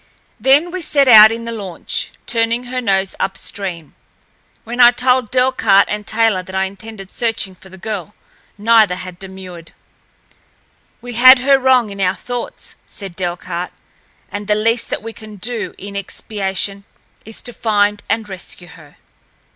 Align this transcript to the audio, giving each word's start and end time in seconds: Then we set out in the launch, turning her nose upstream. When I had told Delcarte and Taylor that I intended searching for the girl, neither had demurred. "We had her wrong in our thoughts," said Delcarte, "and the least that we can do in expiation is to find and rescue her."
Then 0.39 0.71
we 0.71 0.81
set 0.81 1.07
out 1.07 1.31
in 1.31 1.45
the 1.45 1.51
launch, 1.51 2.09
turning 2.25 2.63
her 2.63 2.81
nose 2.81 3.13
upstream. 3.19 3.93
When 4.63 4.79
I 4.79 4.85
had 4.85 4.97
told 4.97 5.29
Delcarte 5.29 5.89
and 5.91 6.07
Taylor 6.07 6.41
that 6.41 6.55
I 6.55 6.63
intended 6.63 7.11
searching 7.11 7.53
for 7.53 7.69
the 7.69 7.77
girl, 7.77 8.15
neither 8.57 8.95
had 8.95 9.19
demurred. 9.19 9.73
"We 11.01 11.13
had 11.13 11.37
her 11.37 11.59
wrong 11.59 11.91
in 11.91 12.01
our 12.01 12.15
thoughts," 12.15 12.73
said 12.87 13.15
Delcarte, 13.15 13.75
"and 14.31 14.47
the 14.47 14.55
least 14.55 14.89
that 14.89 15.03
we 15.03 15.13
can 15.13 15.35
do 15.35 15.75
in 15.77 15.95
expiation 15.95 16.83
is 17.23 17.43
to 17.43 17.53
find 17.53 18.01
and 18.09 18.27
rescue 18.27 18.69
her." 18.69 18.97